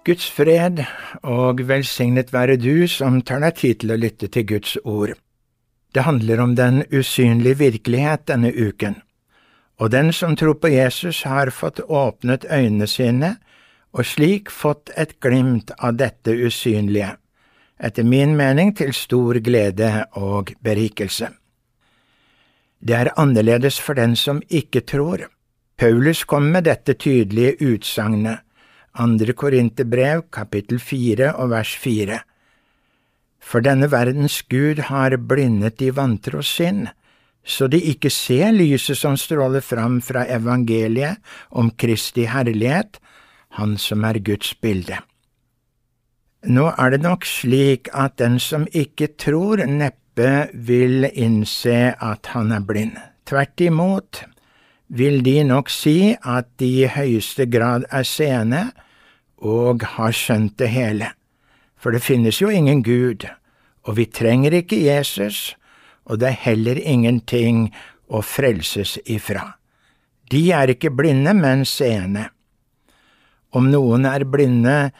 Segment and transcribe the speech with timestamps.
[0.00, 0.80] Guds fred
[1.28, 5.12] og velsignet være du som tar deg tid til å lytte til Guds ord.
[5.92, 8.96] Det handler om den usynlige virkelighet denne uken,
[9.76, 13.34] og den som tror på Jesus har fått åpnet øynene sine
[13.92, 17.12] og slik fått et glimt av dette usynlige,
[17.76, 21.28] etter min mening til stor glede og berikelse.
[22.80, 25.26] Det er annerledes for den som ikke tror.
[25.76, 28.46] Paulus kom med dette tydelige utsagnet,
[28.94, 32.22] andre Korinterbrev, kapittel fire og vers fire.
[33.40, 36.88] For denne verdens Gud har blindet de vantro sinn,
[37.44, 43.00] så de ikke ser lyset som stråler fram fra evangeliet om Kristi herlighet,
[43.58, 45.00] Han som er Guds bilde.
[46.46, 52.52] Nå er det nok slik at den som ikke tror, neppe vil innse at han
[52.52, 52.94] er blind.
[53.26, 54.22] Tvert imot
[54.90, 58.64] vil de nok si at de i høyeste grad er seende
[59.38, 61.12] og har skjønt det hele.
[61.80, 63.24] For det finnes jo ingen Gud,
[63.86, 65.54] og vi trenger ikke Jesus,
[66.04, 67.70] og det er heller ingenting
[68.10, 69.54] å frelses ifra.
[70.30, 72.28] De er ikke blinde, men seende.
[73.54, 74.90] Om noen er blinde,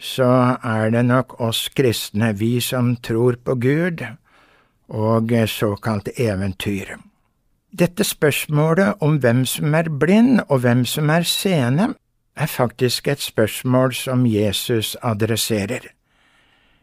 [0.00, 4.04] så er det nok oss kristne, vi som tror på Gud
[4.88, 6.96] og såkalt eventyr.
[7.74, 11.88] Dette spørsmålet om hvem som er blind og hvem som er seende,
[12.36, 15.88] er faktisk et spørsmål som Jesus adresserer.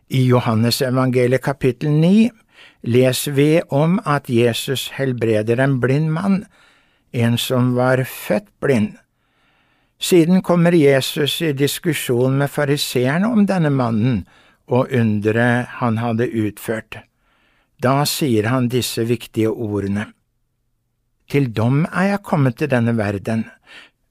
[0.10, 2.30] I Johannesevangeliet kapittel 9
[2.84, 6.46] leser vi om at Jesus helbreder en blind mann,
[7.14, 8.98] en som var født blind.
[10.00, 14.26] Siden kommer Jesus i diskusjon med fariseerne om denne mannen
[14.68, 16.98] og underet han hadde utført.
[17.84, 20.12] Da sier han disse viktige ordene.
[21.32, 23.46] Til dom er jeg kommet til denne verden,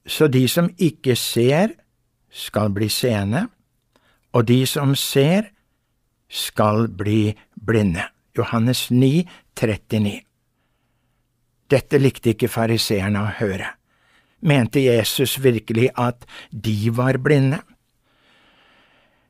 [0.09, 1.75] så de som ikke ser,
[2.31, 3.43] skal bli seende,
[4.33, 5.51] og de som ser,
[6.31, 8.07] skal bli blinde.
[8.37, 9.27] Johannes 9,
[9.59, 10.21] 39.
[11.69, 13.69] Dette likte ikke fariseerne å høre.
[14.41, 17.59] Mente Jesus virkelig at de var blinde?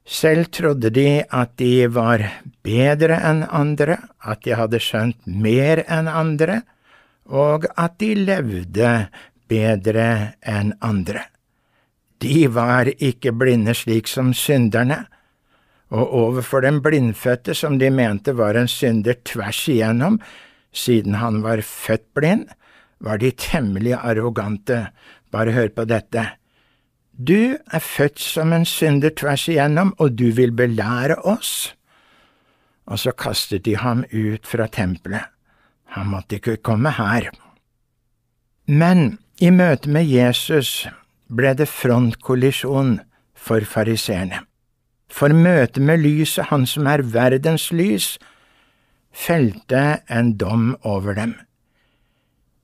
[0.07, 2.24] Selv trodde de at de var
[2.63, 6.62] bedre enn andre, at de hadde skjønt mer enn andre,
[7.26, 8.94] og at de levde
[9.52, 11.26] bedre enn andre.
[12.22, 15.06] De var ikke blinde slik som synderne,
[15.92, 20.22] og overfor den blindfødte som de mente var en synder tvers igjennom,
[20.72, 22.46] siden han var født blind,
[23.00, 24.86] var de temmelig arrogante.
[25.31, 26.24] Bare hør på dette.
[27.12, 31.74] Du er født som en synder tvers igjennom, og du vil belære oss.
[32.86, 35.28] Og så kastet de ham ut fra tempelet.
[35.96, 37.29] Han måtte ikke komme her.
[38.68, 40.88] Men i møte med Jesus
[41.28, 43.00] ble det frontkollisjon
[43.35, 44.46] for fariseerne.
[45.12, 48.18] For møtet med lyset, Han som er verdens lys,
[49.12, 51.35] felte en dom over dem.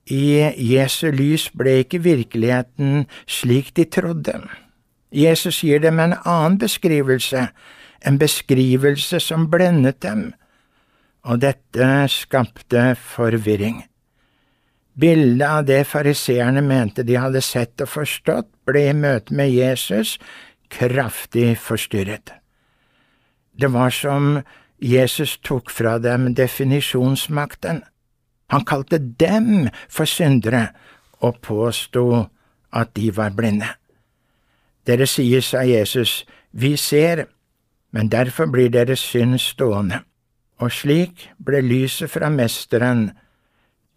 [0.07, 4.39] I Jesu lys ble ikke virkeligheten slik de trodde.
[5.11, 7.49] Jesus gir dem en annen beskrivelse,
[8.05, 10.31] en beskrivelse som blendet dem,
[11.27, 13.83] og dette skapte forvirring.
[14.97, 20.16] Bildet av det fariseerne mente de hadde sett og forstått, ble i møte med Jesus
[20.73, 22.33] kraftig forstyrret.
[23.53, 24.41] Det var som
[24.81, 27.83] Jesus tok fra dem definisjonsmakten.
[28.49, 30.69] Han kalte dem for syndere
[31.21, 32.27] og påsto
[32.73, 33.69] at de var blinde.
[34.87, 37.25] Dere sier, sa Jesus, vi ser,
[37.91, 40.06] men derfor blir deres synd stående.
[40.57, 43.12] Og slik ble lyset fra Mesteren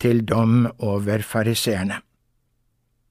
[0.01, 2.01] til dom over fariseerne.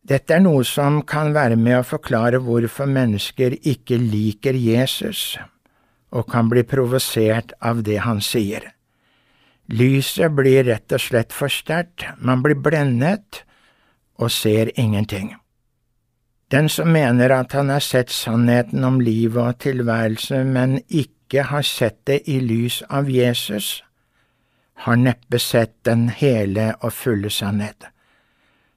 [0.09, 5.37] Dette er noe som kan være med å forklare hvorfor mennesker ikke liker Jesus
[6.09, 8.71] og kan bli provosert av det han sier.
[9.69, 13.43] Lyset blir rett og slett for sterkt, man blir blendet
[14.17, 15.35] og ser ingenting.
[16.49, 21.61] Den som mener at han har sett sannheten om livet og tilværelse, men ikke har
[21.61, 23.83] sett det i lys av Jesus,
[24.73, 27.85] har neppe sett den hele og fulle sannhet.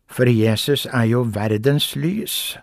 [0.06, 2.58] For Jesus er jo verdens lys,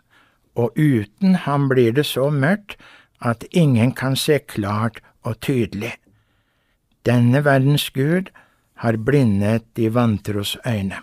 [0.55, 2.77] og uten ham blir det så mørkt
[3.19, 5.95] at ingen kan se klart og tydelig.
[7.05, 8.29] Denne verdens Gud
[8.83, 11.01] har blindet de vantros øyne.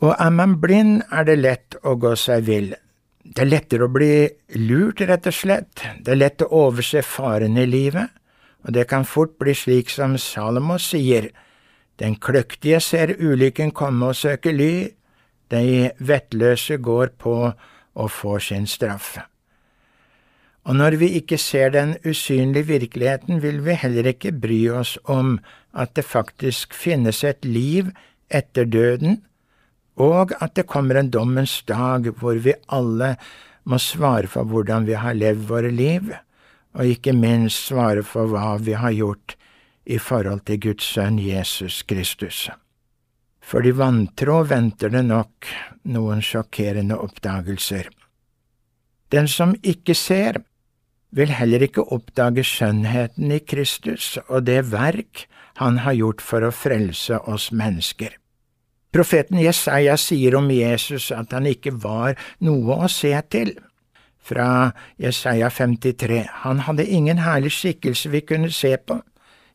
[0.00, 2.74] Og er man blind, er det lett å gå seg vill.
[3.28, 5.82] Det er lettere å bli lurt, rett og slett.
[6.00, 8.08] Det er lett å overse farene i livet,
[8.64, 11.30] og det kan fort bli slik som Salomo sier,
[11.98, 14.72] den kløktige ser ulykken komme og søker ly,
[15.50, 17.34] de vettløse går på
[17.98, 19.16] og får sin straff.
[20.68, 25.38] Og når vi ikke ser den usynlige virkeligheten, vil vi heller ikke bry oss om
[25.72, 27.88] at det faktisk finnes et liv
[28.28, 29.22] etter døden,
[29.98, 33.16] og at det kommer en dommens dag hvor vi alle
[33.68, 36.12] må svare for hvordan vi har levd våre liv,
[36.78, 39.34] og ikke minst svare for hva vi har gjort
[39.88, 42.46] i forhold til Guds sønn Jesus Kristus.
[43.40, 45.48] For de vantro venter det nok
[45.88, 47.88] noen sjokkerende oppdagelser.
[49.08, 50.42] Den som ikke ser,
[51.16, 55.24] vil heller ikke oppdage skjønnheten i Kristus og det verk
[55.56, 58.12] han har gjort for å frelse oss mennesker.
[58.92, 63.52] Profeten Jesaja sier om Jesus at han ikke var noe å se til.
[64.28, 69.00] Fra Jesaja 53, han hadde ingen herlig skikkelse vi kunne se på,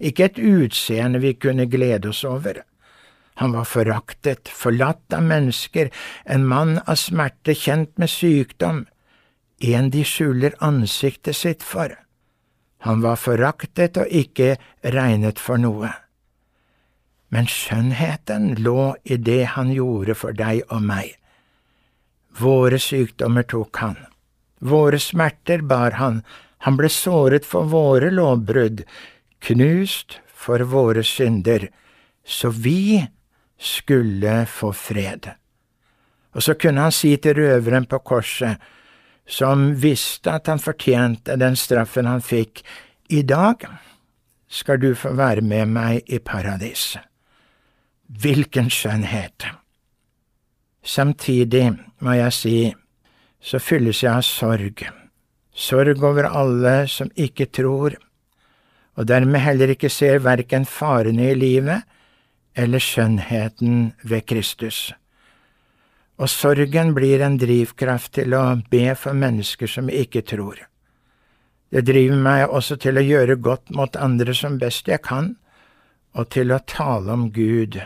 [0.02, 2.64] ikke et utseende vi kunne glede oss over.
[3.42, 5.90] Han var foraktet, forlatt av mennesker,
[6.26, 8.86] en mann av smerte, kjent med sykdom,
[9.64, 11.96] en de skjuler ansiktet sitt for.
[12.86, 15.94] Han var foraktet og ikke regnet for noe.
[17.34, 21.16] Men skjønnheten lå i det han gjorde for deg og meg.
[22.38, 23.98] Våre sykdommer tok han,
[24.62, 26.22] våre smerter bar han,
[26.66, 28.84] han ble såret for våre lovbrudd,
[29.44, 31.68] knust for våre synder,
[32.26, 33.04] så vi
[33.60, 35.30] skulle få fred.
[36.34, 38.58] Og så kunne han si til røveren på korset,
[39.28, 42.64] som visste at han fortjente den straffen han fikk,
[43.10, 43.66] i dag
[44.50, 47.04] skal du få være med meg i paradiset.
[48.22, 49.46] Hvilken skjønnhet!
[50.86, 51.72] Samtidig
[52.04, 52.58] må jeg si,
[53.42, 54.84] så fylles jeg av sorg,
[55.50, 57.96] sorg over alle som ikke tror,
[58.94, 61.88] og dermed heller ikke ser verken farene i livet
[62.54, 64.92] eller skjønnheten ved Kristus.
[66.22, 70.60] Og sorgen blir en drivkraft til å be for mennesker som ikke tror.
[71.74, 75.34] Det driver meg også til å gjøre godt mot andre som best jeg kan,
[76.14, 77.80] og til å tale om Gud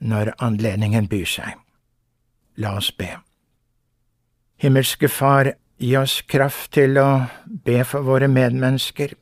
[0.00, 1.56] når anledningen byr seg.
[2.58, 3.10] La oss be.
[4.58, 7.08] Himmelske Far, gi oss kraft til å
[7.46, 9.14] be for våre medmennesker.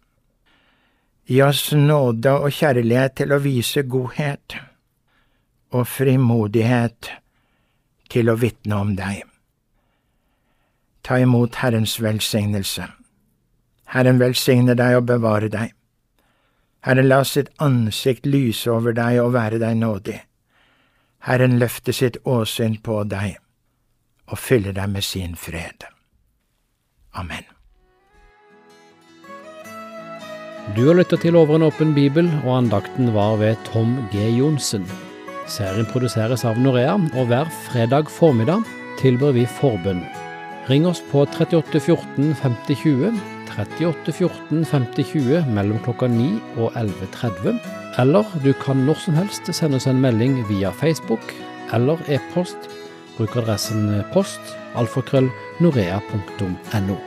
[1.29, 4.57] Gi oss nåde og kjærlighet til å vise godhet
[5.75, 7.11] og frimodighet
[8.09, 9.25] til å vitne om deg.
[11.03, 12.87] Ta imot Herrens velsignelse.
[13.93, 15.75] Herren velsigne deg og bevare deg.
[16.87, 20.21] Herren la sitt ansikt lyse over deg og være deg nådig.
[21.25, 23.39] Herren løfter sitt åsyn på deg
[24.27, 25.87] og fyller deg med sin fred.
[27.15, 27.47] Amen.
[30.75, 34.25] Du har lytta til Over en åpen bibel, og andakten var ved Tom G.
[34.35, 34.83] Johnsen.
[35.47, 38.67] Serien produseres av Norea, og hver fredag formiddag
[38.99, 40.03] tilbyr vi forbønn.
[40.67, 43.15] Ring oss på 38 14 50 20,
[43.55, 49.49] 38 14 50 20 mellom klokka 9 og 11.30 eller du kan når som helst
[49.57, 51.33] sende oss en melding via Facebook
[51.77, 52.69] eller e-post.
[53.17, 55.31] Bruk adressen post alfakrøll
[55.65, 57.01] norea.no.